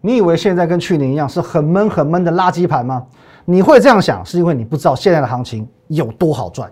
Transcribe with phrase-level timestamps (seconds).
[0.00, 3.04] 你以为现在跟去年一样是很闷很闷的垃圾盘吗？
[3.44, 6.70] 你会这样想，是因为你不知道现在的行情有多好赚。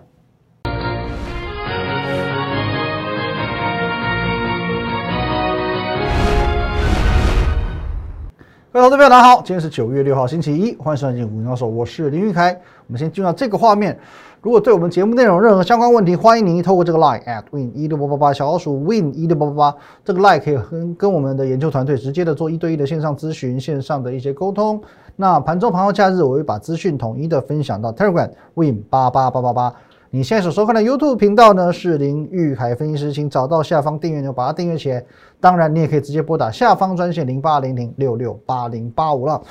[8.71, 12.57] 各位投资朋友，大家好，今天是九月六号，星期一，欢迎收看《股票手》，我是林玉凯。
[12.87, 13.99] 我们先进入到这个画面。
[14.41, 24.79] 如果对我们节目内容任何相关问题，欢迎您透过这个 line at win 一六八八八小老鼠 win 一六八八八这个 line 可以跟跟我们的研究团队直接的做一对一的线上咨询，线上的一些沟通。
[25.15, 29.73] 那盘中、盘后、假日，我会把资讯统一的分享到 Telegram win 八八八八八。
[30.11, 35.03] 你现在所收看的 YouTube 频道呢是林玉凯分析师，请找到下方订阅钮，把它订阅起来。
[35.41, 39.41] 当然，你也可以直接拨打下方专线零八零零六六八零八五了。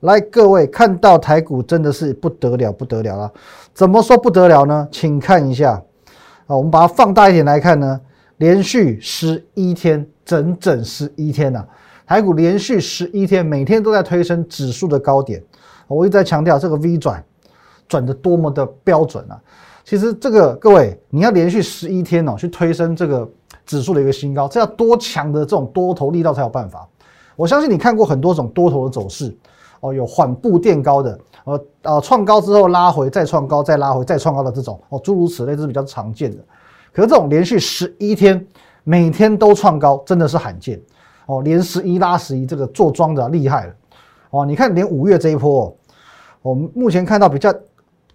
[0.00, 3.32] 来，各位看到台股真的是不得了，不得了了。
[3.72, 4.86] 怎么说不得了呢？
[4.90, 5.82] 请看一下
[6.46, 8.00] 啊，我们把它放大一点来看呢，
[8.36, 11.64] 连续十一天，整整十一天呐，
[12.06, 15.42] 台股连续十一天，每天都在推升指数的高点。
[15.88, 17.24] 我一直在强调这个 V 转
[17.88, 19.40] 转的多么的标准啊！
[19.84, 23.28] 其实这个各位，你要连续十一天哦，去推升这个
[23.64, 26.86] 指数的一个新高，这要多强的这种多头力道才有办法。
[27.36, 29.34] 我相信你看过很多种多头的走势。
[29.80, 36.38] 哦，有缓步垫高的，呃呃，创高之后拉回，再创高，再拉回，再创高的这种，哦，诸如此类，这是比较常见的。
[36.92, 38.46] 可是这种连续十一天，
[38.84, 40.80] 每天都创高，真的是罕见。
[41.26, 43.74] 哦，连十一拉十一，这个做庄的厉害了。
[44.30, 45.76] 哦，你看连五月这一波，
[46.40, 47.52] 我们目前看到比较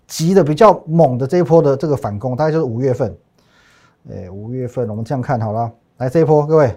[0.08, 3.16] 急的、比较猛的这一波的这个反攻，大概就是五月份。
[4.10, 6.76] 哎，五月份我们这样看好了，来这一波，各位。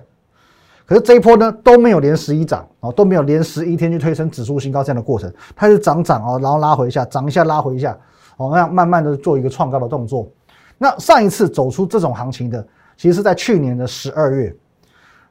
[0.86, 7.98] 可是这一波呢都没有连十一涨哦，都没有连十一天去推升指数新高这样的过程，它是涨涨哦，然后拉回一下，涨一下拉回一下，
[8.36, 10.28] 哦，那样慢慢的做一个创高的动作。
[10.76, 14.54] 那上一次走出这种行情的，其实是在去年的十二月。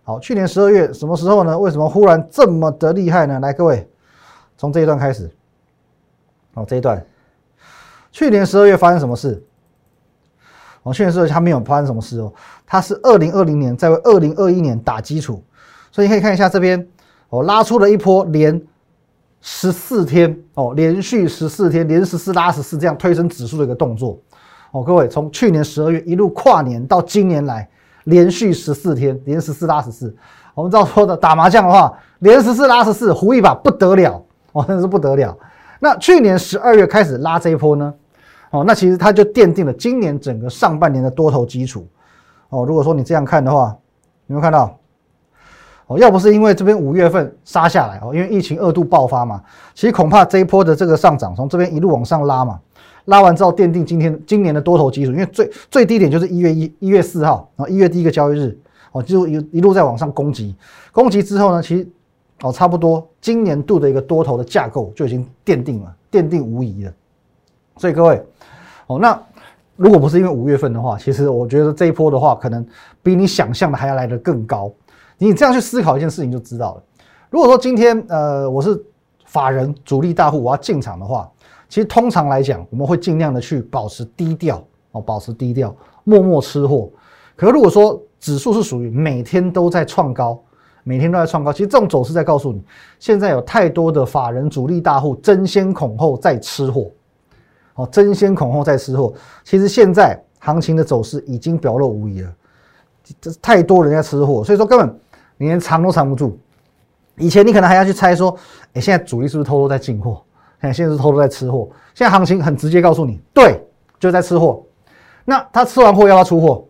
[0.04, 1.58] 好，去年十二月什么时候呢？
[1.58, 3.40] 为什么忽然这么的厉害呢？
[3.40, 3.88] 来，各位，
[4.58, 5.30] 从这一段开始。
[6.56, 7.06] 哦，这一段，
[8.12, 9.44] 去年十二月发生什么事？
[10.84, 12.34] 哦，去年十二月它没有发生什么事哦。
[12.66, 15.42] 它是二零二零年在为二零二一年打基础，
[15.94, 16.88] 所以你可以看一下这边，
[17.30, 18.60] 哦，拉出了一波连
[19.42, 24.18] 十四天哦，连续十四天连十四拉十四这样推升指数的一个动作，
[24.72, 27.70] 哦，各位从去年十二月一路跨年到今年来，
[28.06, 30.16] 连续十四天连十四拉十四，
[30.56, 34.20] 我们知道说的打麻将的话，连十四拉十四胡一把不得了
[34.54, 35.38] 哦，真的是不得了。
[35.80, 37.94] 那去年十二月开始拉这一波呢，
[38.50, 41.88] 哦，那其实它就奠定了今年整个上半年的多头基础。
[42.50, 43.78] 哦，如果说你这样看的话，
[44.26, 44.76] 有没有看到？
[45.88, 49.42] 哦，要不是因为这边五月份杀下来哦，因为疫情二度爆发嘛，
[49.74, 52.60] 其实恐怕这一波的这个上涨从这边一路往上拉嘛，
[53.06, 58.58] 拉完之后奠定今天今年的多头基础，因为最最低点就是一月一一月四号，然后一月第一个交易日，
[58.94, 60.56] 哦，就一一路在往上攻击，
[60.92, 61.88] 攻击之后呢，其实
[62.42, 66.94] 哦差不多今年度的一个多头的架构就已经奠定了，奠定无疑了。
[67.78, 68.24] 所以各位，
[68.88, 69.20] 哦那。
[69.76, 72.64] 如果不是因为五月份的话，其实我觉得这一波的话，可能
[73.02, 74.72] 比你想象的还要来得更高。
[75.28, 76.84] 你这样去思考一件事情就知道了。
[77.30, 78.84] 如果说今天呃我是
[79.26, 81.30] 法人主力大户，我要进场的话，
[81.70, 86.90] 其实通常来讲，我们会尽量的去保持低调哦，保持低调，默默吃货。
[87.36, 90.40] 可是如果说指数是属于每天都在创高，
[90.84, 92.62] 每天都在创高，其实这种走势在告诉你，
[93.00, 96.92] 现在有太多的法人主力大户争先恐后在吃货。
[97.76, 99.12] 哦，争先恐后在吃货。
[99.44, 102.32] 其实现在行情的走势已经表露无遗了，
[103.20, 105.00] 这太多人在吃货，所以说根本
[105.44, 106.40] 你连藏都藏不住。
[107.18, 108.34] 以前你可能还要去猜说，
[108.72, 110.24] 哎，现在主力是不是偷偷在进货？
[110.62, 111.70] 看现在是偷偷在吃货。
[111.94, 113.62] 现在行情很直接告诉你，对，
[114.00, 114.64] 就在吃货。
[115.26, 116.66] 那他吃完货要不要出货？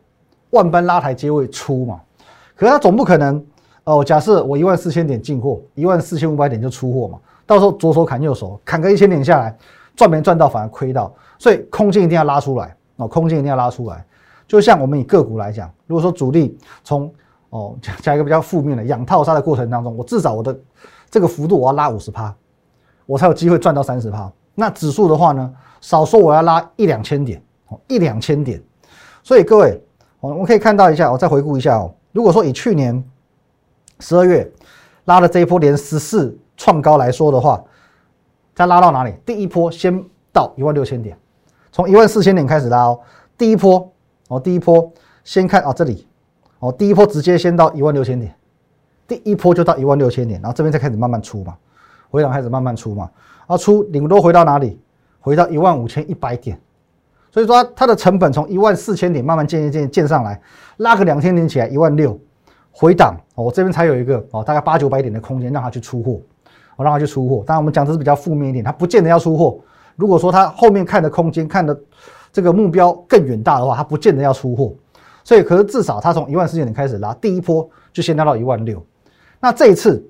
[0.50, 2.01] 万般拉抬皆为出嘛。
[2.56, 3.45] 可是他总不可能
[3.83, 4.03] 哦。
[4.03, 7.19] 假设我一万四千点进货，一万四千五百点就出货嘛。
[7.45, 9.56] 到时候左手砍右手，砍个一千点下来。
[9.95, 14.03] 赚没赚到反而亏到，所以空间一定要拉出来哦，空间一定要拉出来。
[14.47, 17.13] 就像我们以个股来讲，如果说主力从
[17.53, 20.59] 哦加一个比较负面的养套杀的过程当中，我至少我的
[21.12, 22.36] 这个幅度我要拉五十趴，
[23.06, 24.31] 我才有机会赚到三十趴。
[24.56, 28.60] 那指数的话呢，少说我要拉一两千点哦，一两千点。
[29.22, 29.80] 所以各位，
[30.19, 31.94] 我们可以看到一下，我再回顾一下哦。
[32.12, 33.04] 如果说以去年
[34.00, 34.51] 十二月
[35.06, 37.63] 拉的这一波连十四创高来说的话，
[38.56, 39.13] 再拉到哪里？
[39.25, 41.16] 第一波先到一万六千点，
[41.72, 43.00] 从一万四千点开始拉哦。
[43.38, 43.92] 第一波
[44.27, 44.92] 哦，第一波
[45.24, 46.07] 先看啊这里
[46.63, 48.33] 哦，第一波直接先到一万六千点，
[49.06, 51.57] 第一波就到一万六千点，然后这边再开始慢慢出嘛，
[52.10, 53.04] 回档开始慢慢出嘛，
[53.39, 54.80] 然后出顶多回到哪里？
[55.19, 56.57] 回到一万五千一百点，
[57.31, 60.39] 所以说它的成本从一万四千点慢慢渐渐渐渐上来，
[60.77, 62.18] 拉个两千点起来一万六，
[62.71, 66.21] 回档哦，这边才有一个哦，大概八九百点的空间让它去出货，
[66.77, 67.44] 我让它去出货。
[67.45, 69.60] 当然我们讲的是比较负面一点，它不见得要出货。
[69.98, 71.77] 如果说它后面看的空间看的
[72.31, 74.74] 这个目标更远大的话，它不见得要出货。
[75.24, 78.86] 所以可是至少它从一万四千点开始拉，第一波就先拉到一万六。
[79.40, 80.06] 那这一次，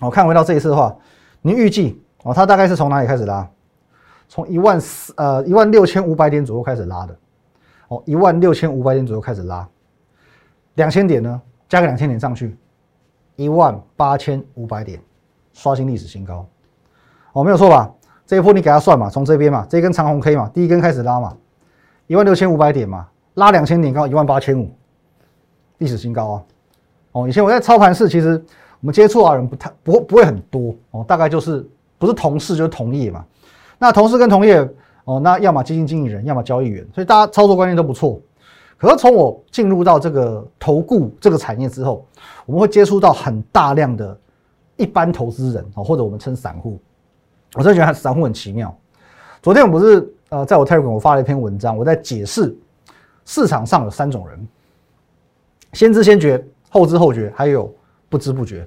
[0.00, 0.96] 我看回到这一次的话，
[1.42, 3.48] 你预计哦，它大概是从哪里开始拉？
[4.28, 7.16] 从一万四呃一万六千五百点左右开始拉的，
[7.88, 9.68] 哦，一万六千五百点左右开始拉，
[10.74, 11.40] 两千点呢？
[11.68, 12.56] 加个两千点上去，
[13.36, 15.00] 一万八千五百点，
[15.52, 16.46] 刷新历史新高，
[17.32, 17.92] 哦，没有错吧？
[18.26, 21.36] 这一波你给它算嘛，从这边嘛，这一根长红 K 嘛，第一根开始拉嘛，
[22.06, 24.70] 一万六千五百点嘛，拉两千点到一万八千五，
[25.78, 26.42] 历史新高啊！
[27.12, 28.42] 哦，以前我在操盘室，其实
[28.80, 33.24] 我们接触的人不太不不会很多哦，大概就是不是同事就是同业嘛。
[33.78, 34.68] 那同事跟同业
[35.04, 38.20] 哦，那要么基金经理人，要么交易员，所以大家操作观念都不错。
[38.76, 42.06] 可是从我进入到这个投顾这个产业之后，
[42.46, 44.16] 我们会接触到很大量的
[44.76, 46.78] 一般投资人哦，或者我们称散户。
[47.54, 48.76] 我真的觉得散户很奇妙。
[49.40, 52.54] 昨天我不是呃，在我 Telegram 我发了一篇文章，我在解释
[53.24, 54.48] 市场上有三种人：
[55.72, 57.74] 先知先觉、后知后觉，还有
[58.08, 58.66] 不知不觉。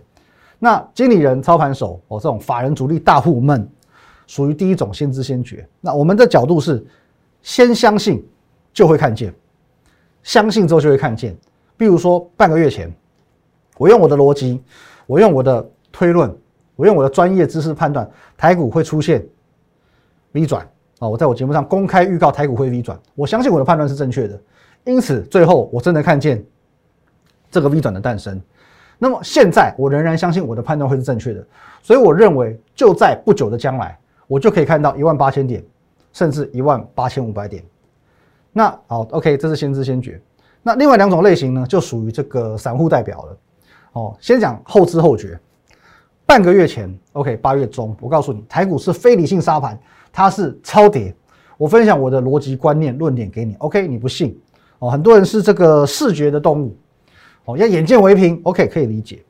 [0.60, 3.70] 那经理人、操盘手哦，这种法人主力大户们，
[4.26, 5.68] 属于第一种先知先觉。
[5.80, 6.84] 那我们的角度是
[7.42, 8.28] 先相信
[8.74, 9.34] 就会看见。
[10.24, 11.38] 相信之后就会看见，
[11.78, 12.92] 比如说半个月前，
[13.78, 14.62] 我用我的逻辑，
[15.06, 16.36] 我用我的推论，
[16.76, 19.26] 我用我的专业知识判断，台股会出现
[20.34, 20.68] V 转
[21.00, 21.08] 啊！
[21.08, 24.40] 我在我节目上公开预告台股会 V 转，我相信我的判断是正确的，
[24.84, 26.44] 因此最后我真的看见
[27.52, 28.42] 这个 V 转的诞生。
[28.98, 31.46] 那么现在我仍然相信我的判断会是正确的，
[31.84, 33.98] 所以我认为就在不久的将来，
[34.28, 35.64] 我就可以看到一万八千点，
[36.14, 37.64] 甚至一万八千五百点。
[38.52, 40.20] 那好，OK，这是先知先觉。
[40.64, 43.38] 那另外两种类型呢，就属于这个散户代表了。
[43.94, 45.40] 哦，先讲后知后觉。
[46.26, 49.80] 半个月前，OK，八月中，我告诉你，台股是非理性沙盘，
[50.18, 51.14] 它是超跌。
[51.60, 54.36] 我分享我的逻辑观念论点给你，OK，你不信？
[54.80, 56.76] 哦，很多人是这个视觉的动物，
[57.46, 59.24] 哦，要眼见为凭，OK，可以理解。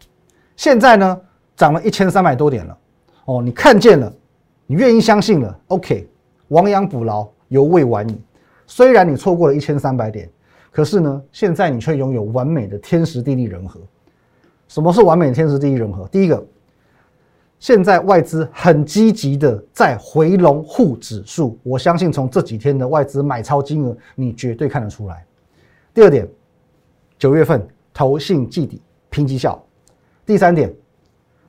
[0.55, 1.21] 现在呢，
[1.57, 2.77] 涨了一千三百多点了，
[3.25, 4.13] 哦，你看见了，
[4.65, 6.07] 你愿意相信了，OK，
[6.47, 8.17] 亡羊补牢，犹未晚矣。
[8.65, 10.29] 虽然你错过了一千三百点，
[10.71, 13.77] 可是呢，现在你却拥有完美的天时地利人和。
[14.69, 16.07] 什么是完美的天时地利人和？
[16.07, 16.45] 第一个，
[17.59, 25.25] 现在外资很积极的在回笼护指数，我相信从这几天的外资买超金额，你绝对看得出来。
[25.93, 26.27] 第二点，
[27.17, 29.61] 九月份投信季底拼绩效。
[30.23, 30.71] 第三点，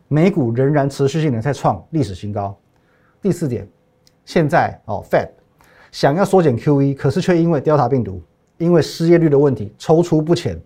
[0.08, 2.56] 美股仍然持续性的在创历史新高。
[3.20, 3.68] 第四点，
[4.24, 5.28] 现在哦，Fed。
[5.92, 8.22] 想要缩减 QE，可是却因为 Delta 病毒，
[8.56, 10.58] 因为失业率的问题踌躇不前。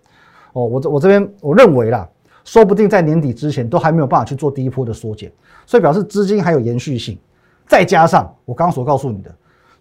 [0.53, 2.09] 哦，我这我这边我认为啦，
[2.45, 5.31] 说不定在年底之前都还没有办法去做第一波的缩减，
[5.67, 7.19] 所以表示资金还有延续性。
[7.67, 9.35] 再加上我刚刚所告诉你的，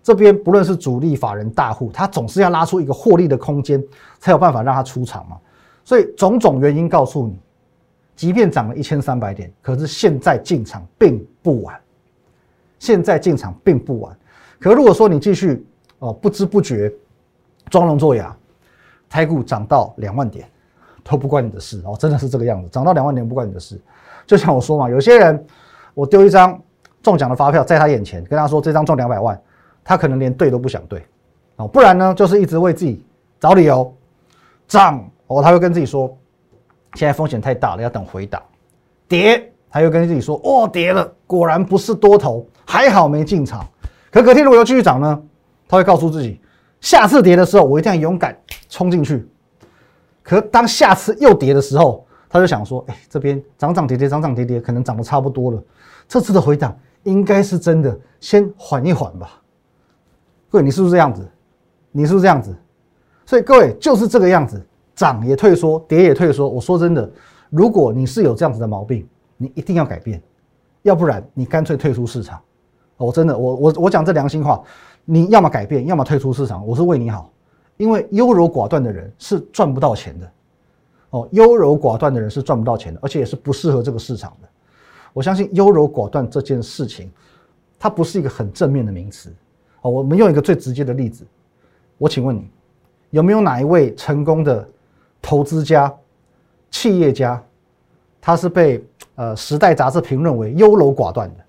[0.04, 3.84] 这边不论是主力法人大户，他总是要拉出一个获利的空间，
[4.20, 5.38] 才有办法让他出场嘛。
[5.84, 7.40] 所以种种原因告诉你，
[8.16, 11.80] 即便涨了一千三百点，可是现在进场并不晚。
[12.78, 14.16] 现在进场并不晚。
[14.60, 15.66] 可如果说你继续
[16.00, 16.92] 哦不知不觉
[17.70, 18.36] 装聋作哑，
[19.10, 20.48] 台股涨到两万点
[21.04, 23.80] 都不关你的事哦，真的是这个样子，涨到两万点不关你的事。
[24.26, 25.46] 就像我说嘛，有些人
[25.94, 26.60] 我丢一张
[27.02, 29.40] 中奖的发票在他眼前，跟他说这张中两百万，
[29.84, 31.04] 他可能连对都不想对
[31.58, 33.06] 哦，不然呢就是一直为自己
[33.40, 33.94] 找理由
[34.68, 36.16] 涨哦，他会跟自己说
[36.94, 38.42] 现在风险太大了，要等回档
[39.08, 43.68] 跌，他又跟自己说哦跌了，果然不是多头，还好没进场。
[44.12, 45.22] 可隔天如果要继续涨呢？
[45.68, 46.42] 他会告诉自己，
[46.82, 48.38] 下次跌的时候我一定要勇敢
[48.68, 49.26] 冲进去。
[50.24, 55.64] 可当下次又跌的时候，他就想说：“哎，这边涨涨跌跌，涨涨跌跌，可能涨得差不多了。
[56.08, 59.42] 这次的回档应该是真的，先缓一缓吧。”
[60.50, 61.28] 各位，你是不是这样子？
[61.92, 62.56] 你是不是这样子？
[63.26, 64.62] 所以各位就是这个样子，
[64.96, 66.48] 涨也退缩，跌也退缩。
[66.48, 67.10] 我说真的，
[67.50, 70.22] 如果你是有这样子的毛病，你一定要改变，
[70.84, 72.40] 要不然你干脆退出市场。
[72.98, 74.62] 我真的，我我我讲这良心话，
[75.06, 76.66] 你要么改变，要么退出市场。
[76.68, 77.30] 我是为你好，
[77.82, 80.32] 因为优柔寡断的人是赚不到钱的。
[81.10, 84.48] 哦，优柔寡断的人是赚不到钱的，而且也是不适合这个市场的。
[85.14, 87.12] 我相信优柔寡断这件事情，
[87.80, 89.34] 它不是一个很正面的名词。
[89.82, 91.26] 哦，我们用一个最直接的例子，
[91.98, 92.48] 我请问你，
[93.10, 94.66] 有没有哪一位成功的
[95.20, 95.92] 投资家、
[96.70, 97.44] 企业家，
[98.22, 98.86] 他是被
[99.16, 101.44] 呃《时代》杂志评论为优柔寡断的？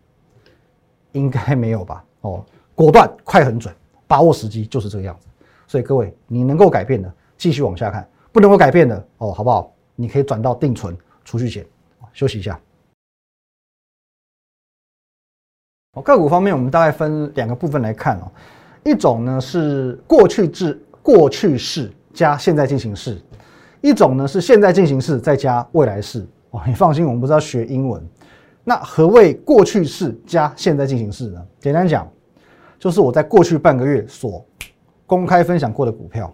[1.13, 2.03] 应该没有吧？
[2.23, 2.43] 哦，
[2.75, 3.73] 果断、快、很准，
[4.07, 5.29] 把握时机就是这个样子。
[5.73, 9.73] 所以各位，你能够改变的，继续往下看；不能够改变的，哦，好不好？
[9.97, 11.65] 你可以转到定存储蓄险。
[12.13, 12.61] 休息一下。
[15.95, 18.31] 哦，个股方面，我们大概分两个部分来看哦。
[18.85, 23.15] 一种呢是过去制、过去式加现在进行式；
[23.81, 26.27] 一种呢是现在进行式再加未来式。
[26.51, 28.07] 哦，你放心，我们不是要学英文。
[28.63, 31.43] 那何谓过去式加现在进行式呢？
[31.61, 32.07] 简单讲，
[32.79, 34.45] 就是我在过去半个月所
[35.07, 36.33] 公开分享过的股票。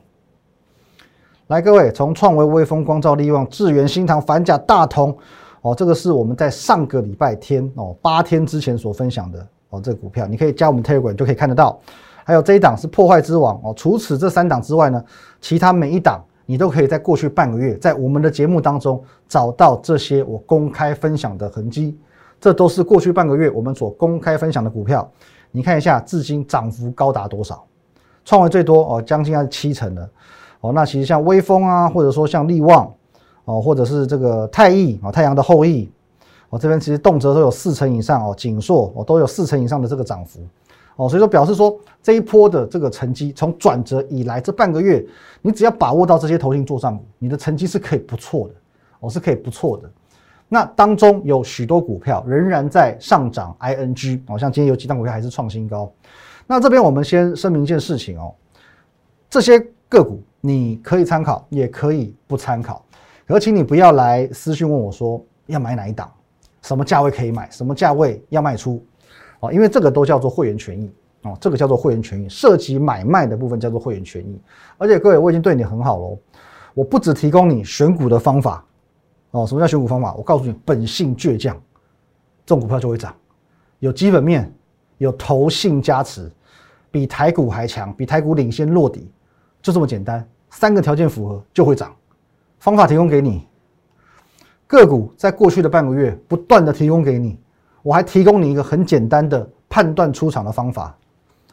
[1.49, 5.17] 来，各位，从创维、微风、光照、利旺、智源、新唐、反甲、大同，
[5.63, 11.81] 哦，这个是我们在上个礼拜天哦八天之前所分享的哦，这个股票你可以加我们 Telegram 就可以看得到。
[12.23, 13.73] 还有这一档是破坏之王哦。
[13.75, 15.03] 除此这三档之外呢，
[15.41, 21.99] 其他每一档你都可以在过去半个月在我们的节目当中找到这些我公开分享的痕迹。
[22.41, 25.11] 这都是过去半个月我们所公开分享的股票，
[25.51, 27.65] 你看一下至今涨幅高达多少？
[28.29, 30.07] 创维最多哦，将近要七成的
[30.61, 30.71] 哦。
[30.71, 32.93] 那其实像微风啊，或者说像力旺
[33.47, 35.91] 哦，或者是这个太易啊，太阳的后裔
[36.51, 40.41] 哦，这边其实动辄都有四成以上哦，锦硕哦都有四成以上的这个涨幅
[40.97, 41.09] 哦。
[41.09, 45.03] 所以说表示说这一波的这个成绩，从转折以来这半个月，
[45.41, 48.55] 你只要把握到这些投信做上，你的成绩是可以不错的
[49.01, 49.91] 哦，是可以不错的。
[50.51, 55.91] 那当中有许多股票仍然在上涨，ing 哦，像今天有几档股票还是创新高。
[56.51, 58.35] 那这边我们先声明一件事情哦，
[59.29, 62.83] 这些个股你可以参考，也可以不参考。
[63.27, 66.11] 可请你不要来私讯问我说要买哪一档，
[66.63, 68.83] 什么价位可以买，什么价位要卖出
[69.41, 70.91] 哦，因为这个都叫做会员权益
[71.25, 74.41] 哦，这个叫做会员权益，涉及买卖的部分叫做会员权益。
[74.79, 76.19] 而且各位，我已经对你很好喽，
[76.73, 78.65] 我不只提供你选股的方法。
[79.33, 80.15] 哦，什么叫选股方法？
[80.15, 81.55] 我告诉你，本性倔强，
[82.47, 83.15] 这种股票就会涨，
[83.81, 84.51] 有基本面，
[84.97, 86.31] 有投信加持，
[86.91, 89.11] 比台股还强，比台股领先落底，
[89.63, 91.95] 就这么简单，三个条件符合就会涨。
[92.59, 93.47] 方法提供给你，
[94.67, 97.39] 个股在过去的半个月不断的提供给你，
[97.83, 100.97] 我还提供你一个很简单的判断出场的方法，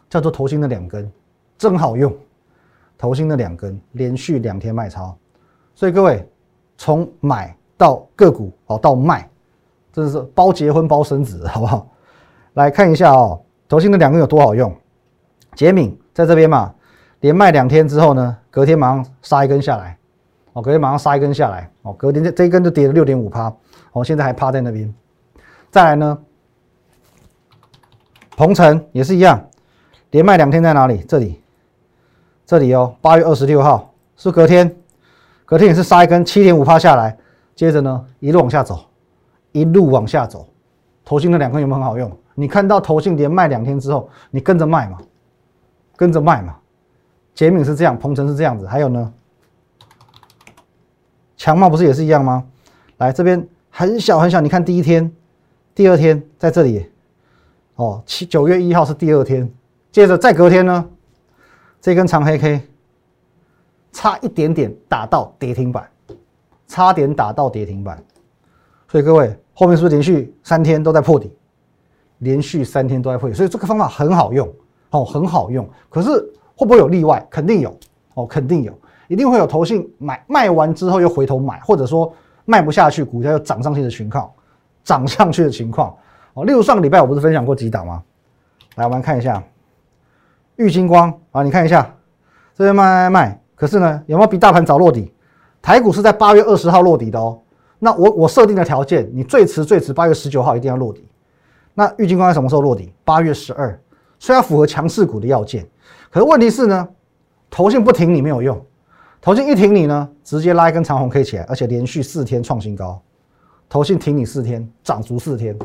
[0.09, 1.11] 叫做投信的两根，
[1.57, 2.15] 真好用，
[2.97, 5.17] 投信的两根连续两天卖超，
[5.73, 6.27] 所以各位
[6.77, 7.55] 从买。
[7.77, 9.29] 到个股哦，到卖，
[9.91, 11.85] 真的是包结婚包生子，好不好？
[12.53, 14.73] 来看一下哦，头新的两根有多好用。
[15.55, 16.73] 杰敏在这边嘛，
[17.21, 19.97] 连卖两天之后呢，隔天马上杀一根下来，
[20.53, 23.51] 哦，隔天马上杀一根下来，哦，隔天这这一根就跌了六点五趴，
[23.93, 24.93] 哦，现在还趴在那边。
[25.71, 26.17] 再来呢，
[28.37, 29.43] 鹏程也是一样，
[30.11, 30.97] 连卖两天在哪里？
[31.07, 31.41] 这里，
[32.45, 34.75] 这里哦，八月二十六号是隔天，
[35.45, 37.17] 隔天也是杀一根七点五趴下来。
[37.55, 38.85] 接着呢，一路往下走，
[39.53, 40.45] 一路往下走，
[41.05, 42.11] 头信的两根有没有很好用？
[42.33, 44.97] 你看到头信连卖两天之后，你跟着卖嘛，
[45.95, 46.55] 跟着卖嘛。
[47.33, 49.13] 杰敏是这样，鹏程是这样子，还有呢，
[51.35, 52.45] 强茂不是也是一样吗？
[52.97, 55.11] 来这边很小很小，你看第一天、
[55.73, 56.89] 第二天在这里，
[57.75, 59.51] 哦，七九月一号是第二天，
[59.91, 60.89] 接着再隔天呢，
[61.81, 62.61] 这根长黑 K
[63.91, 65.89] 差一点点打到跌停板。
[66.67, 68.03] 差点打到跌停板，
[68.89, 71.31] 所以各位后面是不是连续三天都在破底？
[72.17, 74.51] 连续三天都在破底，所以这个方法很好用
[74.89, 75.67] 哦，很好用。
[75.89, 76.09] 可是
[76.55, 77.25] 会不会有例外？
[77.29, 77.77] 肯定有
[78.13, 78.73] 哦，肯定有，
[79.07, 82.13] 一定会有投信买卖完之后又回头买，或者说
[82.45, 84.31] 卖不下去，股价又涨上去的情况，
[84.83, 85.95] 涨上去的情况
[86.33, 86.45] 哦。
[86.45, 88.03] 例如上个礼拜我不是分享过几档吗？
[88.75, 89.43] 来，我们看一下
[90.55, 91.93] 玉金光啊，你看一下
[92.55, 95.11] 这边卖卖卖，可是呢有没有比大盘早落底？
[95.61, 97.39] 台股是在八月二十号落底的哦，
[97.79, 101.07] 那我我设定的条件，你最迟最迟八月十九号一定要落底。
[101.73, 102.93] 那玉金光在什么时候落底？
[103.03, 103.77] 八月十二，
[104.25, 105.63] 虽然符合强势股的要件，
[106.09, 106.89] 可是问题是呢，
[107.47, 108.59] 头信不停你没有用，
[109.21, 112.99] 头信一停你呢，直接拉一根长红 K 起来，而且连续四天创新高，
[113.69, 115.55] 头信停你四天，涨足四天，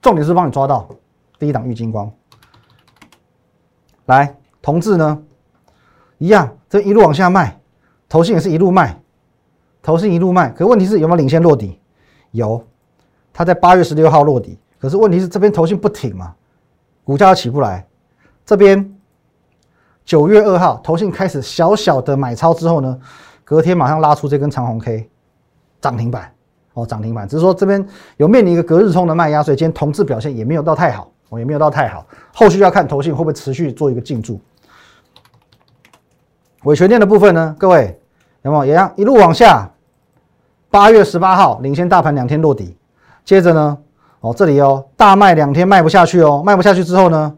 [0.00, 0.88] 重点是帮你抓到
[1.38, 2.10] 第一档玉金光。
[4.06, 5.22] 来，同志呢，
[6.16, 7.60] 一样，这一路往下卖。
[8.08, 8.98] 投信也是一路卖，
[9.82, 11.78] 投信一路卖，可问题是有没有领先落底？
[12.30, 12.64] 有，
[13.34, 16.34] 它在八月十六号落底，可是问题是这边投信不挺嘛，
[17.04, 17.86] 股价起不来。
[18.44, 18.94] 这边
[20.04, 22.98] 九月二号投信开始小小的买超之后呢，
[23.44, 25.08] 隔天马上拉出这根长红 K，
[25.80, 26.32] 涨停板
[26.72, 27.28] 哦，涨停板。
[27.28, 32.06] 只是说这边有面临一个隔日冲的卖压，所以今天同质表现也没有到太好，哦，也没有到太好。
[32.34, 34.40] 后续要看投信会不会持续做一个进驻。
[36.64, 38.00] 尾权店的部分呢，各位。
[38.42, 39.70] 有没有一样一路往下？
[40.70, 42.76] 八月十八号领先大盘两天落底，
[43.24, 43.78] 接着呢，
[44.24, 47.36] 哦这里哦大卖两天卖不下去哦，卖不下去之后呢，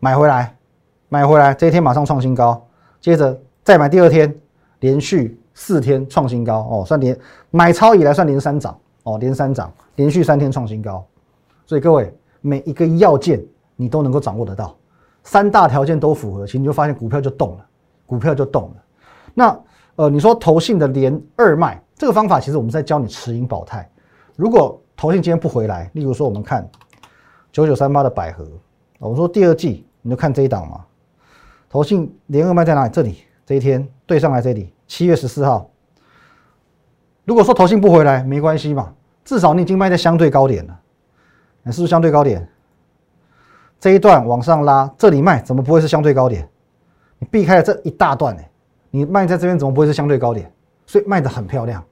[0.00, 0.54] 买回来，
[1.08, 2.62] 买回来这一天马上创新高，
[3.00, 4.34] 接着再买第二天，
[4.80, 7.18] 连续四天创新高哦，算连
[7.50, 11.02] 买超以来算连三涨哦，连三涨，连续三天创新高。
[11.64, 13.42] 所以各位每一个要件
[13.74, 14.76] 你都能够掌握得到，
[15.22, 17.64] 三大条件都符合，其实你就发现股票就动了，
[18.04, 18.76] 股票就动了。
[19.32, 19.58] 那
[19.96, 23.88] 呃，你说投信的连二卖这个方法，其实我们在教你持盈保泰。
[24.36, 26.64] 如果投信今天不回来，例如说我们看
[27.50, 28.46] 九九三八的百合，
[29.00, 30.84] 我们说第二季你就看这一档嘛。
[31.68, 32.90] 投信连二卖在哪里？
[32.92, 35.68] 这里这一天对上来这里，七月十四号。
[37.24, 38.94] 如果说投信不回来，没关系嘛，
[39.24, 40.80] 至少你已经卖在相对高点了。
[41.64, 42.48] 你是不是相对高点？
[43.80, 46.48] 这一段往上拉，这里卖怎么不会是相对高点？
[47.18, 48.42] 你避开了这一大段呢？
[48.92, 50.48] 你卖在这边怎么不会是相对高点？
[50.86, 51.84] 所以卖的很漂亮。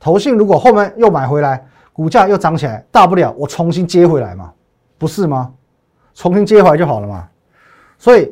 [0.00, 4.52] 投信如果后面又买回来，股价又涨起来，大不了我重新接回来嘛，
[4.96, 5.52] 不是吗？
[6.14, 7.28] 重新接回来就好了嘛。
[7.98, 8.30] 所以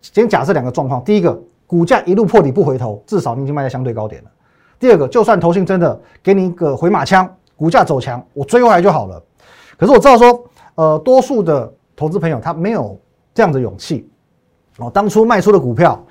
[0.00, 4.30] 先假设两个状况：第一个，股价一路破底不回头，至少你已经卖在相对高点了；
[4.78, 9.22] 第二个，就算投信真的给你一个回马枪，股价走强，我追回来就好了。
[9.76, 10.44] 可是我知道说，
[10.76, 12.98] 呃，多数的投资朋友他没有
[13.34, 14.08] 这样的勇气
[14.78, 14.90] 哦。
[14.90, 16.04] 当初卖出的股票，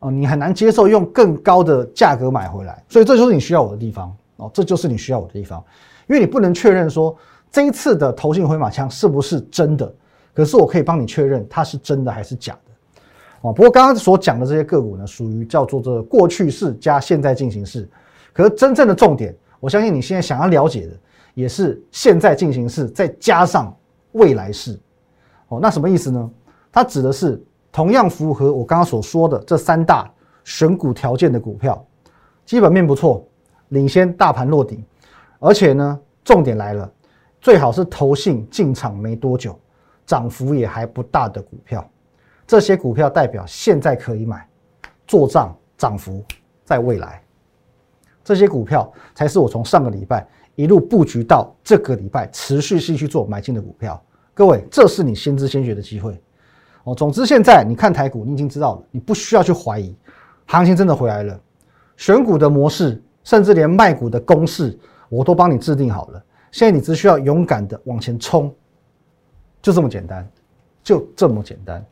[0.00, 5.64] 哦，你很难接受用更高的价格买回来，所以这就是你需要我的地方哦，这就是你需要我的地方，
[6.06, 7.16] 因为你不能确认说
[7.50, 9.94] 这一次的投信回马枪是不是真的，
[10.32, 12.72] 可是我可以帮你确认它是真的还是假的
[13.42, 13.52] 哦。
[13.52, 17.88] 不过刚刚所讲的这些个股呢，属于叫做这过去式加现在进行式，
[18.32, 20.92] 可是真正的重点，我相信你现在想要了解的。
[21.34, 23.76] 也是现在进行式，再加上
[24.12, 24.78] 未来式，
[25.48, 26.30] 哦，那什么意思呢？
[26.70, 27.42] 它指的是
[27.72, 30.08] 同样符合我刚刚所说的这三大
[30.44, 31.84] 选股条件的股票，
[32.46, 33.26] 基本面不错，
[33.70, 34.84] 领先大盘落底，
[35.44, 36.90] 而且呢，重点来了，
[37.38, 39.60] 最好是投信进场没多久，
[40.06, 41.86] 涨幅也还不大的股票，
[42.46, 44.48] 这些股票代表现在可以买，
[45.06, 46.24] 做账涨幅
[46.64, 47.22] 在未来，
[48.24, 50.26] 这些股票才是我从上个礼拜。
[50.54, 56.18] 一路布局到这个礼拜，持续性去做买进的股票，各位，这是你先知先觉的机会
[56.84, 56.94] 哦。
[56.94, 59.94] 总之，现在你看台股，你已经知道了，你不需要去怀疑，
[60.46, 61.38] 行情真的回来了。
[61.98, 66.22] 选股的模式，甚至连卖股的公式，我都帮你制定好了。
[66.50, 68.52] 现在你只需要勇敢的往前冲，
[69.60, 70.28] 就这么简单，
[70.82, 71.84] 就这么简单。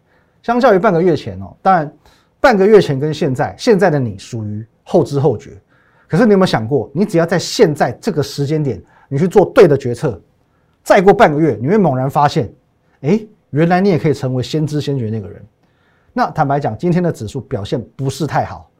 [0.42, 1.92] 相较于半个月前哦，当然，
[2.40, 5.60] 半个月前跟现在，现在的你属于后知后觉。
[6.08, 10.20] 可是你有没有想过，你只要在现在这个时间点，你去做对的决策，
[10.82, 12.52] 再过半个月，你会猛然发现，
[13.00, 13.18] 哎，
[13.50, 15.42] 原来你也可以成为先知先觉那个人。
[16.12, 18.70] 那坦白讲，今天的指数表现不是太好，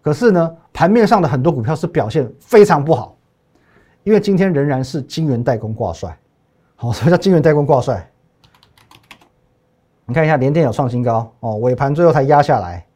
[0.00, 3.17] 可是呢，盘面上的很多股票是表现非常不好，
[4.08, 6.18] 因为今天仍然是金元代工挂帅。
[6.76, 8.10] 好， 什么叫金元代工挂帅？
[10.06, 12.86] 你看一下，联电有创新高哦，尾盘最后才压下来，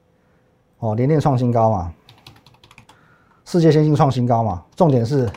[0.79, 1.93] 哦，联电创新高嘛。
[3.45, 5.29] 世界先进创新高嘛，重点是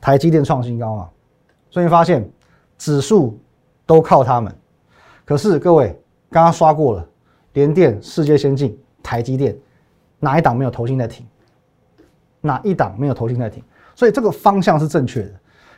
[0.00, 1.10] 台积电创新高嘛，
[1.68, 2.26] 所以发现
[2.78, 3.38] 指数
[3.84, 4.50] 都靠他们。
[5.26, 5.88] 可是各位
[6.30, 7.06] 刚刚刷过了，
[7.52, 9.54] 联电、世界先进、台积电，
[10.18, 11.26] 哪一档没有投信在停？
[12.40, 13.62] 哪一档没有投信在停？
[13.94, 15.32] 所以这个方向是正确的。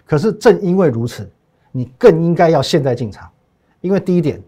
[0.06, 1.30] 可是正因为如此，
[1.72, 3.28] 你更应该要现在进场，
[3.80, 4.42] 因为第一点，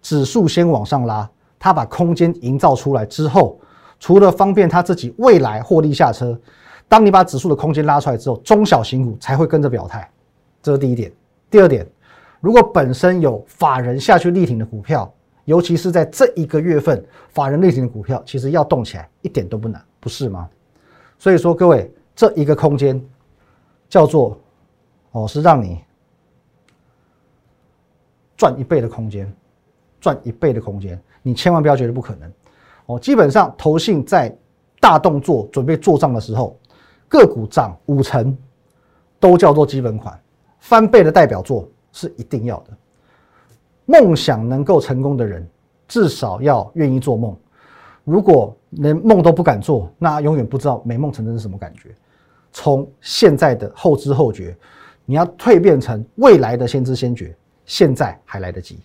[0.00, 1.28] 指数先往上拉，
[1.58, 3.60] 它把空间营造出来之后。
[3.98, 6.40] 除了方便他自己未来获利下车，
[6.88, 10.10] 当你把指数的空间拉出来之后，中小型股才会跟着表态，
[10.62, 11.12] 这是第一点。
[11.50, 11.86] 第二点，
[12.40, 15.12] 如果本身有法人下去力挺的股票，
[15.44, 20.48] 尤其是在这一个月份，法人力挺的股票，其实要动起来一点都不难，不是吗？
[21.18, 23.02] 所以说，各位，这一个空间
[23.88, 24.38] 叫做
[25.12, 25.82] 哦，是让你
[28.36, 29.34] 赚一倍的空间，
[30.02, 32.30] 赚一倍的空间，你千万不要觉得不可能。
[32.84, 34.36] 哦，基本上投信在
[34.80, 36.54] 大动作准备做账的时候，
[37.08, 38.36] 个股涨五成
[39.18, 40.20] 都叫做基本款，
[40.58, 42.76] 翻倍的代表作是一定要的。
[43.86, 45.48] 梦想能够成功的人，
[45.88, 47.34] 至少要愿意做梦。
[48.04, 51.94] 如果连梦都不敢做，那永远不知道美梦成真是什么感觉。
[52.52, 54.56] 从现在的后知后觉，
[55.04, 57.34] 你要蜕变成未来的先知先觉，
[57.64, 58.78] 现在还来得及。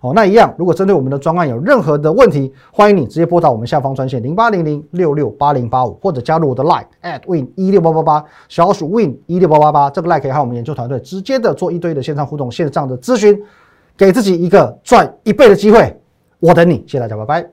[0.00, 13.38] 哦，那一样，如果针对我们的专案有任何的问题，欢迎你直接拨打我们下方专线零八零零六六八零八五，或者加入我的 Line at win 一六八八八，小鼠 win 一六八八八，这个 Line 可以和我们研究团队直接的做一堆的线上互动、线上的咨询，
[13.94, 15.94] 给自己一个赚一倍的机会。
[16.38, 17.50] 我等你，谢谢大家，拜拜。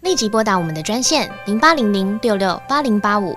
[0.00, 3.36] 立即拨打我们的专线零八零零六六八零八五。